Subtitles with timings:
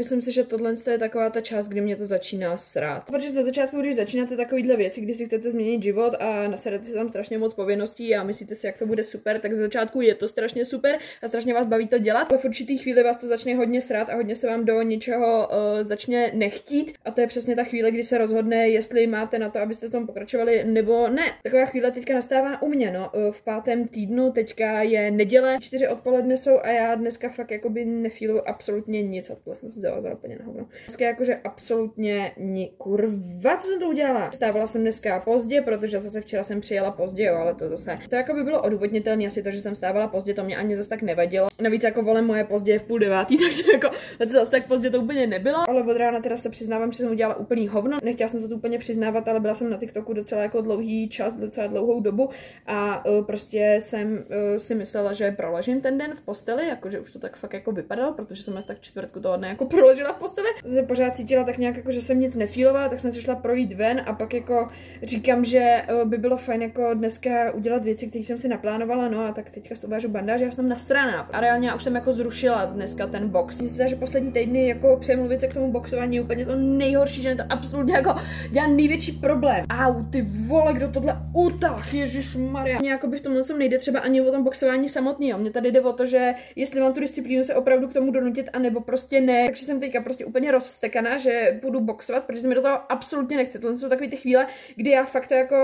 [0.00, 3.04] myslím si, že tohle je taková ta část, kdy mě to začíná srát.
[3.06, 6.92] Protože za začátku, když začínáte takovýhle věci, kdy si chcete změnit život a nasadete si
[6.92, 10.14] tam strašně moc povinností a myslíte si, jak to bude super, tak za začátku je
[10.14, 13.26] to strašně super a strašně vás baví to dělat, ale v určitý chvíli vás to
[13.26, 17.26] začne hodně srát a hodně se vám do něčeho uh, začne nechtít a to je
[17.26, 21.08] přesně ta chvíle, kdy se rozhodne, jestli máte na to, abyste v tom pokračovali nebo
[21.08, 21.24] ne.
[21.42, 23.10] Taková chvíle teďka nastává u mě, no.
[23.14, 27.84] Uh, v pátém týdnu teďka je neděle, čtyři odpoledne jsou a já dneska fakt jakoby
[27.84, 29.30] nefílu absolutně nic.
[29.30, 30.66] Odpoledne se zavázala úplně na hovno.
[30.86, 34.30] Dneska jakože absolutně ni kurva, co jsem to udělala?
[34.30, 37.98] Stávala jsem dneska pozdě, protože zase včera jsem přijela pozdě, jo, ale to zase.
[38.08, 40.88] To jako by bylo odůvodnitelné, asi to, že jsem stávala pozdě, to mě ani zase
[40.88, 41.48] tak nevadilo.
[41.60, 44.90] Navíc jako volem moje pozdě je v půl devátý, takže jako to zase tak pozdě
[44.90, 45.70] to úplně nebylo.
[45.70, 47.98] Ale od rána teda se přiznávám, že jsem udělala úplný hovno.
[48.02, 51.66] Nechtěla jsem to úplně přiznávat, ale byla jsem na TikToku docela jako dlouhý čas, docela
[51.66, 52.28] dlouhou dobu
[52.66, 57.12] a uh, prostě jsem uh, si myslela, že proležím ten den v posteli, jakože už
[57.12, 60.48] to tak fakt jako vypadalo, protože jsem tak čtvrtku toho dne jako proležela v posteli.
[60.66, 63.72] Se pořád cítila tak nějak jako, že jsem nic nefílovala, tak jsem se šla projít
[63.72, 64.68] ven a pak jako
[65.02, 69.20] říkám, že uh, by bylo fajn jako dneska udělat věci, které jsem si naplánovala, no
[69.26, 71.20] a tak teďka s vážu bandáž, já jsem nasraná.
[71.32, 73.56] A reálně já už jsem jako zrušila dneska ten box.
[73.56, 77.28] Se že poslední týdny jako přemluvit se k tomu boxování je úplně to nejhorší, že
[77.28, 78.14] je to absolutně jako
[78.50, 79.64] dělá největší problém.
[79.70, 82.78] Au, ty vole, kdo tohle utah, Ježíš Maria.
[82.78, 85.38] Mně jako by v tomhle nejde třeba ani o tom boxování samotný, jo.
[85.38, 88.48] Mně tady jde o to, že jestli mám tu disciplínu se opravdu k tomu donutit,
[88.52, 89.46] anebo prostě ne.
[89.46, 93.58] Takže jsem teďka prostě úplně rozstekaná, že budu boxovat, protože mi do toho absolutně nechce.
[93.58, 94.46] Tohle jsou takové ty chvíle,
[94.76, 95.56] kdy já fakt to jako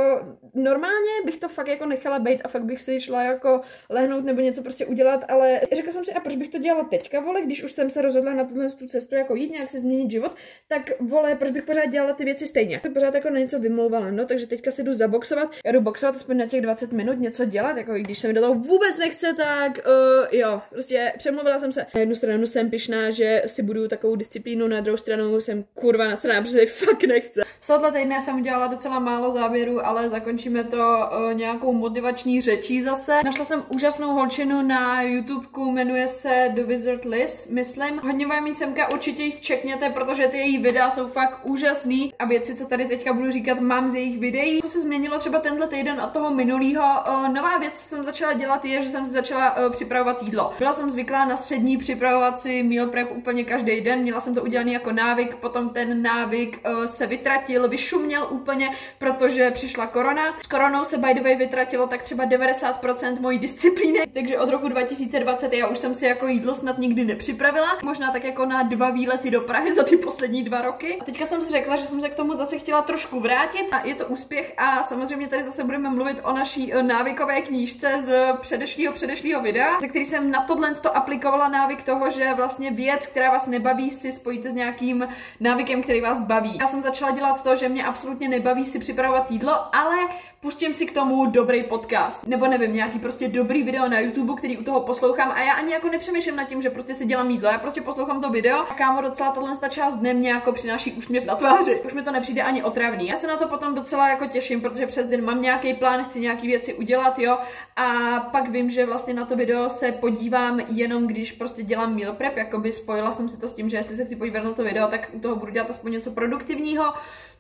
[0.55, 4.41] normálně bych to fakt jako nechala být a fakt bych si šla jako lehnout nebo
[4.41, 7.63] něco prostě udělat, ale řekla jsem si, a proč bych to dělala teďka, vole, když
[7.63, 10.37] už jsem se rozhodla na tuhle tu cestu jako jít nějak se změnit život,
[10.69, 12.81] tak vole, proč bych pořád dělala ty věci stejně.
[12.81, 16.15] To pořád jako na něco vymlouvala, no, takže teďka si jdu zaboxovat, já jdu boxovat
[16.15, 19.33] aspoň na těch 20 minut, něco dělat, jako když se mi do toho vůbec nechce,
[19.37, 21.87] tak uh, jo, prostě přemluvila jsem se.
[21.95, 26.09] Na jednu stranu jsem pišná, že si budu takovou disciplínu, na druhou stranu jsem kurva
[26.09, 27.43] nasraná, protože fakt nechce.
[27.61, 32.83] Z tohoto týdne jsem udělala docela málo záběrů, ale zakončíme to uh, nějakou motivační řečí
[32.83, 33.21] zase.
[33.25, 37.99] Našla jsem úžasnou holčinu na YouTubeku, jmenuje se The Wizard Liz, myslím.
[38.03, 42.25] Hodně vám mít semka, určitě ji zčekněte, protože ty její videa jsou fakt úžasný a
[42.25, 44.63] věci, co tady teďka budu říkat, mám z jejich videí.
[44.63, 46.85] Co se změnilo třeba tenhle týden od toho minulého?
[47.09, 50.53] Uh, nová věc, co jsem začala dělat, je, že jsem si začala uh, připravovat jídlo.
[50.59, 54.43] Byla jsem zvyklá na střední připravovat si meal prep úplně každý den, měla jsem to
[54.43, 60.23] udělaný jako návyk, potom ten návyk uh, se vytratil, vyšuměl úplně, protože přišla korona.
[60.43, 64.69] S koronou se by the way vytratilo tak třeba 90% mojí disciplíny, takže od roku
[64.69, 67.79] 2020 já už jsem si jako jídlo snad nikdy nepřipravila.
[67.85, 70.99] Možná tak jako na dva výlety do Prahy za ty poslední dva roky.
[71.01, 73.87] A teďka jsem si řekla, že jsem se k tomu zase chtěla trošku vrátit a
[73.87, 78.33] je to úspěch a samozřejmě tady zase budeme mluvit o naší eh, návykové knížce z
[78.41, 83.07] předešlého předešlého videa, ze který jsem na tohle to aplikovala návyk toho, že vlastně věc,
[83.07, 85.09] která vás nebaví, si spojíte s nějakým
[85.41, 86.59] návykem, který vás baví.
[86.61, 89.97] Já jsem začala dělat to, že mě absolutně nebaví si připravovat jídlo, ale
[90.41, 92.27] pustím si k tomu dobrý podcast.
[92.27, 95.73] Nebo nevím, nějaký prostě dobrý video na YouTube, který u toho poslouchám a já ani
[95.73, 98.75] jako nepřemýšlím nad tím, že prostě si dělám jídlo, já prostě poslouchám to video a
[98.75, 101.81] kámo docela tahle část dne mě jako přináší úsměv na tváři.
[101.81, 103.09] Už mi to nepřijde ani otravný.
[103.09, 106.21] Já se na to potom docela jako těším, protože přes den mám nějaký plán, chci
[106.21, 107.39] nějaký věci udělat, jo,
[107.77, 107.87] a
[108.21, 112.37] pak vím, že vlastně na to video se podívám jenom když prostě dělám meal prep,
[112.37, 114.89] jakoby spojila jsem si to s tím, že jestli se chci podívat na to video,
[114.89, 116.85] tak u toho budu dělat aspoň něco produktivního.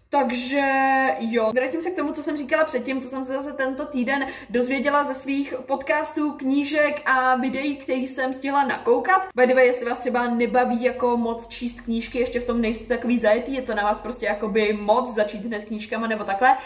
[0.09, 0.62] Takže
[1.19, 4.27] jo, vrátím se k tomu, co jsem říkala předtím, co jsem se zase tento týden
[4.50, 9.28] dozvěděla ze svých podcastů, knížek a videí, který jsem stihla nakoukat.
[9.37, 12.94] By the way, jestli vás třeba nebaví jako moc číst knížky, ještě v tom nejste
[12.94, 16.56] takový zajetý, je to na vás prostě jakoby moc začít hned knížkama nebo takhle,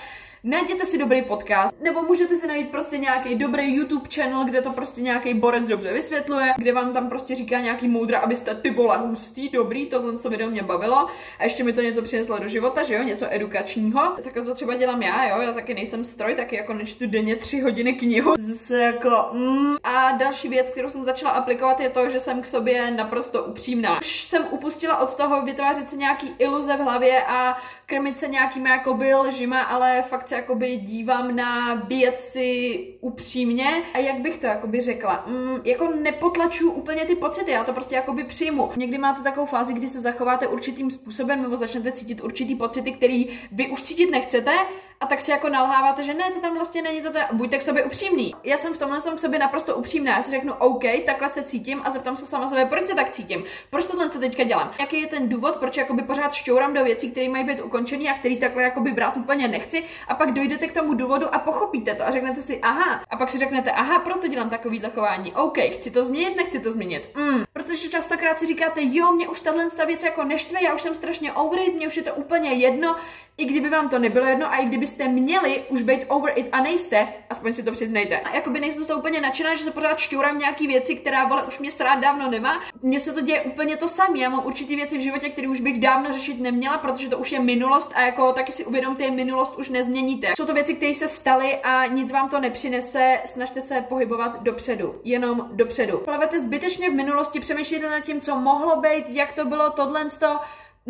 [0.45, 4.73] najděte si dobrý podcast, nebo můžete si najít prostě nějaký dobrý YouTube channel, kde to
[4.73, 8.99] prostě nějaký borec dobře vysvětluje, kde vám tam prostě říká nějaký moudra, abyste ty vole
[8.99, 11.07] hustý, dobrý, tohle to video mě bavilo
[11.39, 14.17] a ještě mi to něco přineslo do života, že jo, něco edukačního.
[14.25, 17.61] Tak to třeba dělám já, jo, já taky nejsem stroj, taky jako nečtu denně tři
[17.61, 18.35] hodiny knihu.
[18.39, 19.77] Z jako, mm.
[19.85, 23.99] A další věc, kterou jsem začala aplikovat, je to, že jsem k sobě naprosto upřímná.
[23.99, 28.69] Už jsem upustila od toho vytvářet si nějaký iluze v hlavě a krmit se nějakýma
[28.69, 34.81] jakoby lžima, ale fakt se jakoby dívám na věci upřímně a jak bych to jakoby
[34.81, 38.71] řekla, mm, jako nepotlačuju úplně ty pocity, já to prostě jakoby přijmu.
[38.77, 43.29] Někdy máte takovou fázi, kdy se zachováte určitým způsobem nebo začnete cítit určitý pocity, který
[43.53, 44.53] vy už cítit nechcete,
[45.03, 47.85] a tak si jako nalháváte, že ne, to tam vlastně není to, buďte k sobě
[47.85, 48.35] upřímný.
[48.45, 51.43] Já jsem v tomhle jsem k sobě naprosto upřímná, já si řeknu, OK, takhle se
[51.43, 54.73] cítím a zeptám se sama sebe, proč se tak cítím, proč tohle se teďka dělám,
[54.81, 58.19] jaký je ten důvod, proč jakoby pořád šťourám do věcí, které mají být ukončený a
[58.19, 62.07] který takhle jakoby brát úplně nechci a pak dojdete k tomu důvodu a pochopíte to
[62.07, 65.91] a řeknete si, aha, a pak si řeknete, aha, proto dělám takový chování, OK, chci
[65.91, 67.11] to změnit, nechci to změnit.
[67.17, 67.45] Mm.
[67.53, 71.33] Protože častokrát si říkáte, jo, mě už tahle věc jako neštve, já už jsem strašně
[71.33, 72.97] over it, mě už je to úplně jedno,
[73.37, 76.63] i kdyby vám to nebylo jedno a i kdybyste měli už být over it a
[76.63, 78.21] nejste, aspoň si to přiznejte.
[78.21, 81.59] A jakoby nejsem to úplně nadšená, že se pořád šťourám nějaký věci, která vole už
[81.59, 82.61] mě srát dávno nemá.
[82.83, 84.19] Mně se to děje úplně to samé.
[84.19, 87.33] Já mám určitý věci v životě, které už bych dávno řešit neměla, protože to už
[87.33, 90.33] je minulost a jako taky si uvědomte, minulost už nezměníte.
[90.37, 95.01] Jsou to věci, které se staly a nic vám to nepřinese, snažte se pohybovat dopředu,
[95.05, 95.99] jenom dopředu.
[95.99, 100.41] Plavete zbytečně v minulosti, přemýšlíte nad tím, co mohlo být, jak to bylo, tohle, to,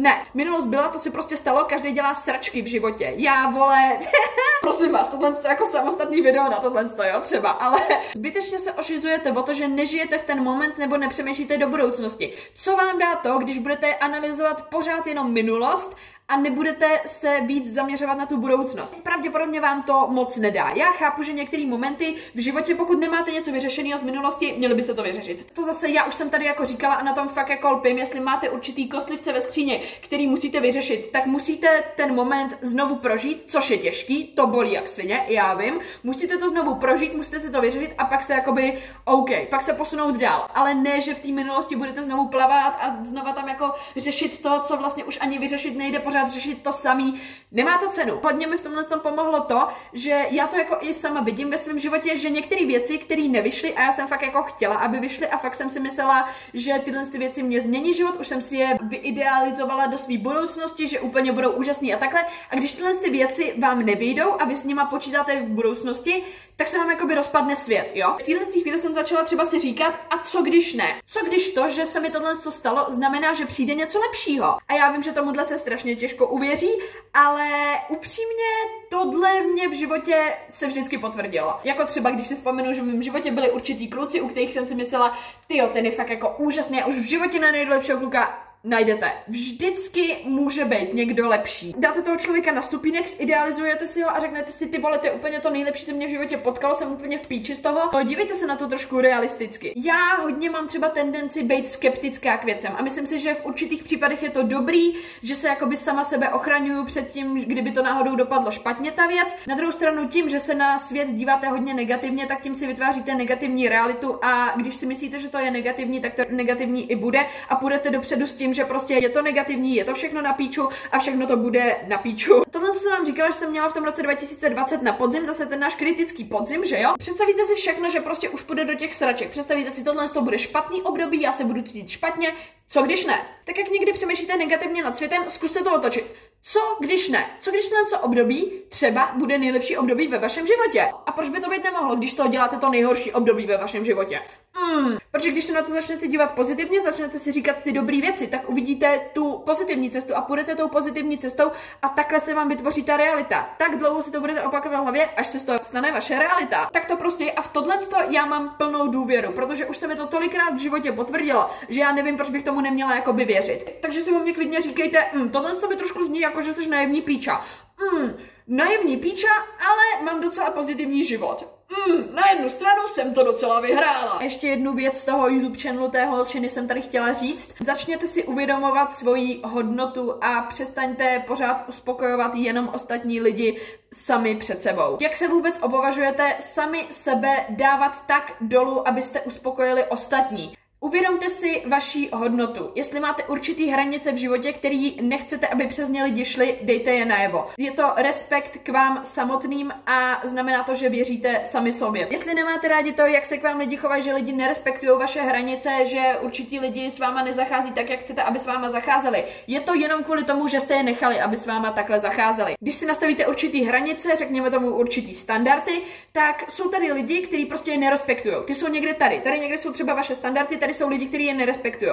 [0.00, 3.12] ne, minulost byla, to si prostě stalo, každý dělá sračky v životě.
[3.17, 3.99] Já, vole,
[4.62, 7.81] prosím vás, tohle je jako samostatný video na tohle, jo, třeba, ale
[8.17, 12.32] zbytečně se ošizujete o to, že nežijete v ten moment nebo nepřemýšlíte do budoucnosti.
[12.55, 15.97] Co vám dá to, když budete analyzovat pořád jenom minulost
[16.31, 18.97] a nebudete se víc zaměřovat na tu budoucnost.
[19.03, 20.69] Pravděpodobně vám to moc nedá.
[20.75, 24.94] Já chápu, že některé momenty v životě, pokud nemáte něco vyřešeného z minulosti, měli byste
[24.94, 25.50] to vyřešit.
[25.53, 28.21] To zase já už jsem tady jako říkala a na tom fakt jako lpím, jestli
[28.21, 33.71] máte určitý kostlivce ve skříně, který musíte vyřešit, tak musíte ten moment znovu prožít, což
[33.71, 35.81] je těžký, to bolí jak svině, já vím.
[36.05, 39.73] Musíte to znovu prožít, musíte si to vyřešit a pak se jakoby, OK, pak se
[39.73, 40.47] posunout dál.
[40.55, 44.61] Ale ne, že v té minulosti budete znovu plavat a znova tam jako řešit to,
[44.61, 47.20] co vlastně už ani vyřešit nejde pořád pořád řešit to samý.
[47.52, 48.20] Nemá to cenu.
[48.22, 51.58] Hodně mi v tomhle tom pomohlo to, že já to jako i sama vidím ve
[51.58, 55.26] svém životě, že některé věci, které nevyšly a já jsem fakt jako chtěla, aby vyšly
[55.26, 58.56] a fakt jsem si myslela, že tyhle ty věci mě změní život, už jsem si
[58.56, 62.25] je vyidealizovala do své budoucnosti, že úplně budou úžasný a takhle.
[62.50, 66.22] A když tyhle ty věci vám nevyjdou a vy s nima počítáte v budoucnosti,
[66.56, 68.17] tak se vám jakoby rozpadne svět, jo?
[68.20, 71.00] V téhle chvíli jsem začala třeba si říkat, a co když ne?
[71.06, 74.58] Co když to, že se mi tohle to stalo, znamená, že přijde něco lepšího?
[74.69, 76.71] A já vím, že tomuhle se strašně těžko uvěří,
[77.15, 78.51] ale upřímně
[78.89, 81.55] tohle mě v životě se vždycky potvrdilo.
[81.65, 84.67] Jako třeba, když si vzpomenu, že v mém životě byli určitý kluci, u kterých jsem
[84.67, 88.50] si myslela, ty ten je fakt jako úžasný, já už v životě nenajdu lepšího kluka
[88.65, 89.12] najdete.
[89.29, 91.75] Vždycky může být někdo lepší.
[91.79, 95.12] Dáte toho člověka na stupínek, idealizujete si ho a řeknete si, ty vole, to je
[95.12, 98.03] úplně to nejlepší, co mě v životě potkalo, jsem úplně v píči z toho.
[98.05, 99.73] Dívejte se na to trošku realisticky.
[99.77, 103.83] Já hodně mám třeba tendenci být skeptická k věcem a myslím si, že v určitých
[103.83, 108.17] případech je to dobrý, že se jakoby sama sebe ochraňuju před tím, kdyby to náhodou
[108.17, 109.37] dopadlo špatně ta věc.
[109.47, 113.15] Na druhou stranu tím, že se na svět díváte hodně negativně, tak tím si vytváříte
[113.15, 117.27] negativní realitu a když si myslíte, že to je negativní, tak to negativní i bude
[117.49, 120.32] a půjdete dopředu s tím, tím, že prostě je to negativní, je to všechno na
[120.32, 122.43] píču a všechno to bude na píču.
[122.50, 125.47] Tohle, co jsem vám říkala, že jsem měla v tom roce 2020 na podzim, zase
[125.47, 126.94] ten náš kritický podzim, že jo?
[126.99, 129.31] Představíte si všechno, že prostě už půjde do těch sraček.
[129.31, 132.32] Představíte si, tohle to bude špatný období, já se budu cítit špatně,
[132.69, 133.19] co když ne?
[133.44, 136.14] Tak jak někdy přemýšlíte negativně nad světem, zkuste to otočit.
[136.43, 137.27] Co když ne?
[137.41, 140.91] Co když co období třeba bude nejlepší období ve vašem životě?
[141.07, 144.21] A proč by to být nemohlo, když to děláte to nejhorší období ve vašem životě?
[144.55, 144.97] Hmm.
[145.11, 148.51] Protože když se na to začnete dívat pozitivně, začnete si říkat ty dobré věci, tak
[148.51, 151.51] uvidíte tu pozitivní cestu a půjdete tou pozitivní cestou
[151.83, 153.55] a takhle se vám vytvoří ta realita.
[153.59, 156.71] Tak dlouho si to budete opakovat v hlavě, až se z toho stane vaše realita.
[156.73, 157.79] Tak to prostě je a v tohle
[158.09, 161.93] já mám plnou důvěru, protože už se mi to tolikrát v životě potvrdilo, že já
[161.93, 163.75] nevím, proč bych tomu neměla jakoby věřit.
[163.81, 166.69] Takže si o mě klidně říkejte, hm, tohle to mi trošku zní jako, že jsi
[166.69, 167.44] naivní píča.
[167.81, 168.17] Hm,
[168.49, 169.29] naivní píča,
[169.69, 171.61] ale mám docela pozitivní život.
[171.88, 174.19] Mm, na jednu stranu jsem to docela vyhrála.
[174.23, 177.55] Ještě jednu věc z toho YouTube channelu té holčiny jsem tady chtěla říct.
[177.61, 183.60] Začněte si uvědomovat svoji hodnotu a přestaňte pořád uspokojovat jenom ostatní lidi
[183.93, 184.99] sami před sebou.
[185.01, 190.53] Jak se vůbec opovažujete sami sebe dávat tak dolů, abyste uspokojili ostatní?
[190.82, 192.70] Uvědomte si vaši hodnotu.
[192.75, 197.05] Jestli máte určitý hranice v životě, který nechcete, aby přes ně lidi šli, dejte je
[197.05, 197.46] najevo.
[197.58, 202.08] Je to respekt k vám samotným a znamená to, že věříte sami sobě.
[202.10, 205.70] Jestli nemáte rádi to, jak se k vám lidi chovají, že lidi nerespektují vaše hranice,
[205.84, 209.75] že určitý lidi s váma nezachází tak, jak chcete, aby s váma zacházeli, je to
[209.75, 212.55] jenom kvůli tomu, že jste je nechali, aby s váma takhle zacházeli.
[212.60, 215.82] Když si nastavíte určitý hranice, řekněme tomu určitý standardy,
[216.13, 218.34] tak jsou tady lidi, kteří prostě je nerespektují.
[218.46, 219.20] Ty jsou někde tady.
[219.20, 221.93] Tady někde jsou třeba vaše standardy, tady tady jsou lidi, kteří je nerespektují.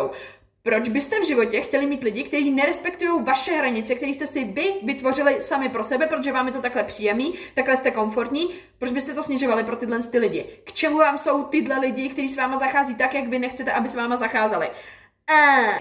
[0.64, 4.74] Proč byste v životě chtěli mít lidi, kteří nerespektují vaše hranice, které jste si vy
[4.84, 8.50] vytvořili sami pro sebe, protože vám je to takhle příjemný, takhle jste komfortní?
[8.80, 10.46] Proč byste to snižovali pro tyhle ty lidi?
[10.64, 13.90] K čemu vám jsou tyhle lidi, kteří s váma zachází tak, jak vy nechcete, aby
[13.90, 14.70] s váma zacházeli?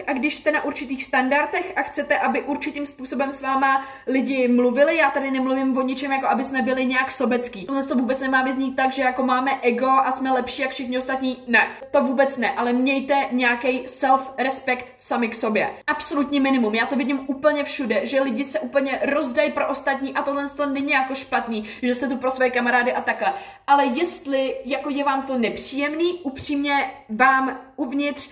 [0.06, 4.96] A když jste na určitých standardech a chcete, aby určitým způsobem s váma lidi mluvili,
[4.96, 7.66] já tady nemluvím o ničem, jako aby jsme byli nějak sobecký.
[7.66, 10.98] Tohle to vůbec nemá vyznít tak, že jako máme ego a jsme lepší jak všichni
[10.98, 11.42] ostatní.
[11.46, 15.70] Ne, to vůbec ne, ale mějte nějaký self-respect sami k sobě.
[15.86, 16.74] Absolutní minimum.
[16.74, 20.66] Já to vidím úplně všude, že lidi se úplně rozdají pro ostatní a tohle to
[20.66, 23.34] není jako špatný, že jste tu pro své kamarády a takhle.
[23.66, 28.30] Ale jestli jako je vám to nepříjemný, upřímně vám uvnitř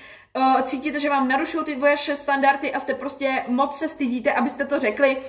[0.63, 4.81] cítíte, že vám narušují ty vaše standardy a jste prostě moc se stydíte, abyste to
[4.81, 5.23] řekli,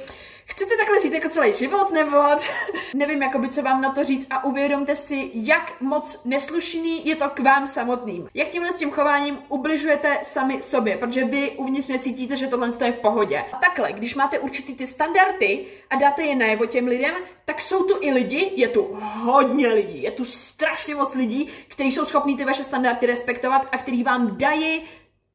[0.47, 2.17] Chcete takhle žít jako celý život, nebo
[2.95, 7.29] nevím, jakoby, co vám na to říct a uvědomte si, jak moc neslušný je to
[7.29, 8.29] k vám samotným.
[8.33, 12.91] Jak tímhle s tím chováním ubližujete sami sobě, protože vy uvnitř necítíte, že tohle je
[12.91, 13.45] v pohodě.
[13.51, 17.83] A takhle, když máte určitý ty standardy a dáte je najevo těm lidem, tak jsou
[17.83, 22.37] tu i lidi, je tu hodně lidí, je tu strašně moc lidí, kteří jsou schopní
[22.37, 24.81] ty vaše standardy respektovat a kteří vám dají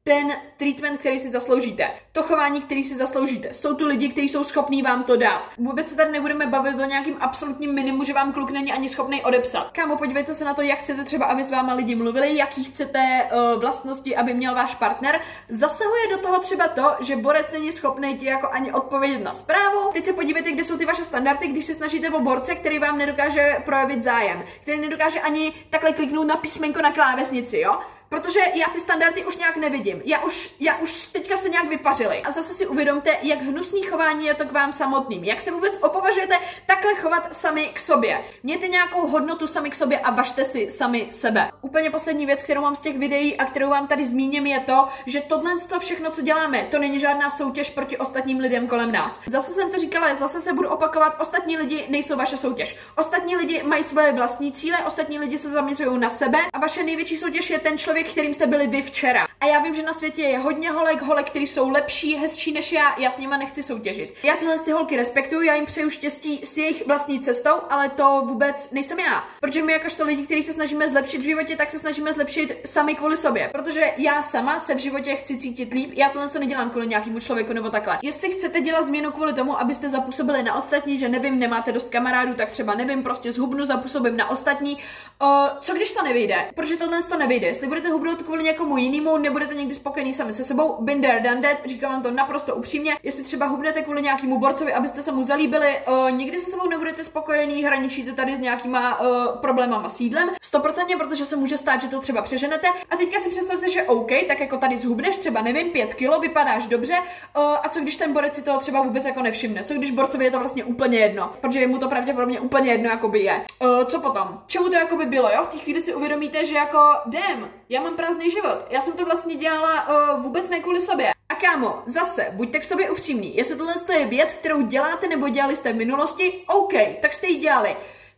[0.03, 3.53] ten treatment, který si zasloužíte, to chování, který si zasloužíte.
[3.53, 5.49] Jsou tu lidi, kteří jsou schopní vám to dát.
[5.57, 9.23] Vůbec se tady nebudeme bavit o nějakým absolutním minimu, že vám kluk není ani schopný
[9.23, 9.71] odepsat.
[9.71, 12.99] Kámo, podívejte se na to, jak chcete třeba, aby s váma lidi mluvili, jaký chcete
[13.33, 15.21] uh, vlastnosti, aby měl váš partner.
[15.49, 19.91] Zasahuje do toho třeba to, že borec není schopný ti jako ani odpovědět na zprávu.
[19.93, 22.97] Teď se podívejte, kde jsou ty vaše standardy, když se snažíte o borce, který vám
[22.97, 27.79] nedokáže projevit zájem, který nedokáže ani takhle kliknout na písmenko na klávesnici, jo?
[28.11, 30.01] Protože já ty standardy už nějak nevidím.
[30.05, 32.21] Já už, já už teďka se nějak vypařili.
[32.21, 35.23] A zase si uvědomte, jak hnusný chování je to k vám samotným.
[35.23, 38.23] Jak se vůbec opovažujete takhle chovat sami k sobě.
[38.43, 41.51] Mějte nějakou hodnotu sami k sobě a važte si sami sebe.
[41.61, 44.87] Úplně poslední věc, kterou mám z těch videí a kterou vám tady zmíním, je to,
[45.05, 49.21] že tohle to všechno, co děláme, to není žádná soutěž proti ostatním lidem kolem nás.
[49.27, 52.77] Zase jsem to říkala, zase se budu opakovat, ostatní lidi nejsou vaše soutěž.
[52.97, 57.17] Ostatní lidi mají svoje vlastní cíle, ostatní lidi se zaměřují na sebe a vaše největší
[57.17, 59.27] soutěž je ten člověk, člověk, kterým jste byli vy včera.
[59.41, 62.71] A já vím, že na světě je hodně holek, holek, který jsou lepší, hezčí než
[62.71, 64.13] já, já s nima nechci soutěžit.
[64.23, 68.23] Já tyhle ty holky respektuju, já jim přeju štěstí s jejich vlastní cestou, ale to
[68.25, 69.23] vůbec nejsem já.
[69.39, 72.95] Protože my jakožto lidi, kteří se snažíme zlepšit v životě, tak se snažíme zlepšit sami
[72.95, 73.49] kvůli sobě.
[73.51, 77.19] Protože já sama se v životě chci cítit líp, já tohle to nedělám kvůli nějakému
[77.19, 77.99] člověku nebo takhle.
[78.01, 82.33] Jestli chcete dělat změnu kvůli tomu, abyste zapůsobili na ostatní, že nevím, nemáte dost kamarádů,
[82.33, 84.77] tak třeba nevím, prostě zhubnu, zapůsobím na ostatní.
[85.21, 85.29] Uh,
[85.61, 86.35] co když to nevyjde?
[86.55, 87.47] Protože tohle to nevyjde.
[87.47, 90.85] Jestli budete hubnout kvůli někomu jinému, nebudete někdy spokojení sami se sebou.
[90.85, 92.97] There, done that, říkám vám to naprosto upřímně.
[93.03, 97.03] Jestli třeba hubnete kvůli nějakému borcovi, abyste se mu zalíbili, uh, nikdy se sebou nebudete
[97.03, 99.07] spokojení, hraničíte tady s nějakýma uh,
[99.41, 100.29] problémama s jídlem.
[100.53, 102.67] 100%, protože se může stát, že to třeba přeženete.
[102.89, 106.67] A teďka si představte, že OK, tak jako tady zhubneš třeba, nevím, 5 kilo, vypadáš
[106.67, 106.93] dobře.
[107.37, 109.63] Uh, a co když ten borec si to třeba vůbec jako nevšimne?
[109.63, 111.33] Co když borcovi je to vlastně úplně jedno?
[111.41, 113.45] Protože mu to pravděpodobně úplně jedno, jako by je.
[113.61, 114.41] Uh, co potom?
[114.47, 115.43] Čemu to jako by bylo, jo?
[115.43, 118.57] V té chvíli si uvědomíte, že jako, damn, já mám prázdný život.
[118.69, 121.13] Já jsem to vlastně dělala uh, vůbec ne kvůli sobě.
[121.29, 123.37] A kámo, zase, buďte k sobě upřímní.
[123.37, 127.35] Jestli tohle je věc, kterou děláte nebo dělali jste v minulosti, OK, tak jste ji
[127.35, 127.75] dělali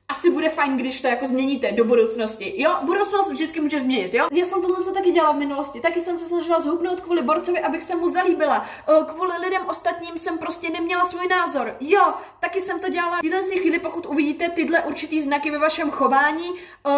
[0.10, 2.53] asi bude fajn, když to jako změníte do budoucnosti.
[2.57, 4.27] Jo, budoucnost vždycky může změnit, jo.
[4.31, 7.60] Já jsem tohle se taky dělala v minulosti, taky jsem se snažila zhubnout kvůli borcovi,
[7.60, 8.65] abych se mu zalíbila.
[9.07, 11.75] Kvůli lidem ostatním jsem prostě neměla svůj názor.
[11.79, 13.17] Jo, taky jsem to dělala.
[13.17, 16.50] V této chvíli, pokud uvidíte tyhle určitý znaky ve vašem chování,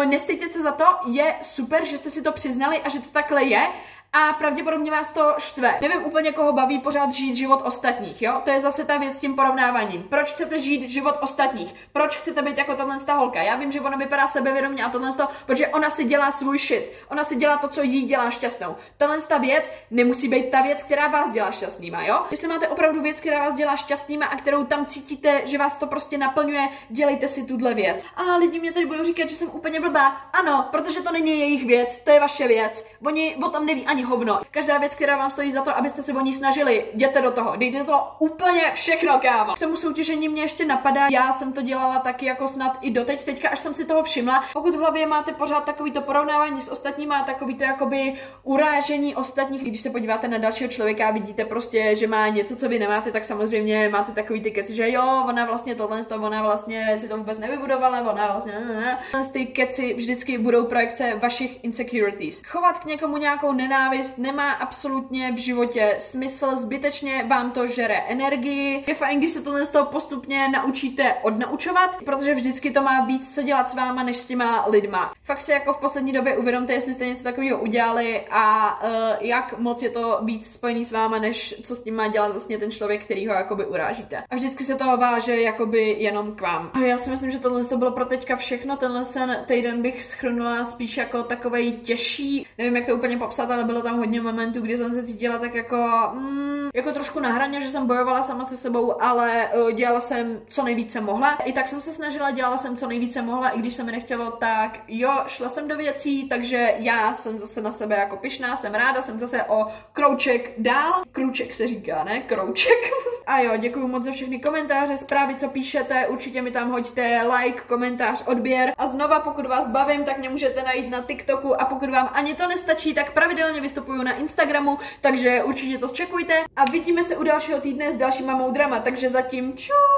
[0.04, 3.44] nestejte se za to, je super, že jste si to přiznali a že to takhle
[3.44, 3.68] je
[4.12, 5.78] a pravděpodobně vás to štve.
[5.80, 8.40] Nevím úplně, koho baví pořád žít život ostatních, jo?
[8.44, 10.02] To je zase ta věc s tím porovnáváním.
[10.02, 11.74] Proč chcete žít život ostatních?
[11.92, 13.42] Proč chcete být jako tahle holka?
[13.42, 15.10] Já vím, že ona vypadá sebevědomě a tohle,
[15.46, 16.92] protože ona si dělá svůj shit.
[17.10, 18.76] Ona si dělá to, co jí dělá šťastnou.
[18.96, 22.22] Tahle ta věc nemusí být ta věc, která vás dělá šťastnýma, jo?
[22.30, 25.86] Jestli máte opravdu věc, která vás dělá šťastnýma a kterou tam cítíte, že vás to
[25.86, 28.04] prostě naplňuje, dělejte si tuhle věc.
[28.16, 30.06] A lidi mě tady budou říkat, že jsem úplně blbá.
[30.32, 32.86] Ano, protože to není jejich věc, to je vaše věc.
[33.06, 34.40] Oni o tom neví ani hovno.
[34.50, 37.56] Každá věc, která vám stojí za to, abyste se o ní snažili, jděte do toho,
[37.56, 39.54] dejte toho úplně všechno, kámo.
[39.54, 43.24] K tomu soutěžení mě ještě napadá, já jsem to dělala taky jako snad i doteď,
[43.24, 44.44] teďka až jsem si toho všimla.
[44.52, 49.16] Pokud v hlavě máte pořád takový to porovnávání s ostatními a takový to jakoby urážení
[49.16, 52.78] ostatních, když se podíváte na dalšího člověka a vidíte prostě, že má něco, co vy
[52.78, 56.98] nemáte, tak samozřejmě máte takový ty keci, že jo, ona vlastně tohle, to, ona vlastně
[56.98, 58.98] si to vůbec nevybudovala, ona vlastně ne, ne.
[59.32, 62.42] Ty keci vždycky budou projekce vašich insecurities.
[62.46, 67.94] Chovat k někomu nějakou nenávist nenávist nemá absolutně v životě smysl, zbytečně vám to žere
[67.94, 68.84] energii.
[68.86, 73.34] Je fajn, když se tohle z toho postupně naučíte odnaučovat, protože vždycky to má víc
[73.34, 75.12] co dělat s váma, než s těma lidma.
[75.24, 78.90] Fakt si jako v poslední době uvědomte, jestli jste něco takového udělali a uh,
[79.20, 82.58] jak moc je to víc spojený s váma, než co s tím má dělat vlastně
[82.58, 84.24] ten člověk, který ho jakoby urážíte.
[84.30, 86.70] A vždycky se toho váže jakoby jenom k vám.
[86.74, 88.76] A já si myslím, že tohle to bylo pro teďka všechno.
[88.76, 93.64] Tenhle sen týden bych schrnula spíš jako takovej těžší, nevím jak to úplně popsat, ale
[93.64, 97.32] byl bylo tam hodně momentů, kdy jsem se cítila tak jako, mm, jako trošku na
[97.32, 101.34] hraně, že jsem bojovala sama se sebou, ale uh, dělala jsem co nejvíce mohla.
[101.34, 104.30] I tak jsem se snažila, dělala jsem co nejvíce mohla, i když se mi nechtělo,
[104.30, 108.74] tak jo, šla jsem do věcí, takže já jsem zase na sebe jako pyšná, jsem
[108.74, 111.02] ráda, jsem zase o krouček dál.
[111.12, 112.20] Krouček se říká, ne?
[112.20, 112.78] Krouček.
[113.26, 117.60] A jo, děkuji moc za všechny komentáře, zprávy, co píšete, určitě mi tam hoďte like,
[117.60, 118.72] komentář, odběr.
[118.78, 122.34] A znova, pokud vás bavím, tak mě můžete najít na TikToku a pokud vám ani
[122.34, 127.22] to nestačí, tak pravidelně vystupuju na Instagramu, takže určitě to zčekujte a vidíme se u
[127.22, 129.95] dalšího týdne s dalšíma moudrama, takže zatím čau!